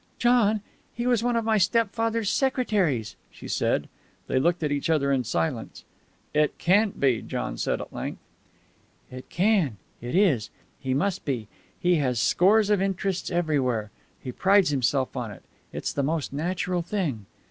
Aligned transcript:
"John, 0.17 0.61
he 0.95 1.05
was 1.05 1.21
one 1.21 1.35
of 1.35 1.45
my 1.45 1.59
stepfather's 1.59 2.27
secretaries," 2.31 3.15
she 3.29 3.47
said. 3.47 3.87
They 4.25 4.39
looked 4.39 4.63
at 4.63 4.71
each 4.71 4.89
other 4.89 5.11
in 5.11 5.23
silence. 5.25 5.83
"It 6.33 6.57
can't 6.57 6.99
be," 6.99 7.19
said 7.19 7.29
John 7.29 7.53
at 7.69 7.93
length. 7.93 8.19
"It 9.11 9.29
can. 9.29 9.77
It 10.01 10.15
is. 10.15 10.49
He 10.79 10.95
must 10.95 11.23
be. 11.23 11.47
He 11.79 11.97
has 11.97 12.19
scores 12.19 12.71
of 12.71 12.81
interests 12.81 13.29
everywhere. 13.29 13.91
He 14.19 14.31
prides 14.31 14.71
himself 14.71 15.15
on 15.15 15.29
it. 15.29 15.43
It's 15.71 15.93
the 15.93 16.01
most 16.01 16.33
natural 16.33 16.81
thing." 16.81 17.27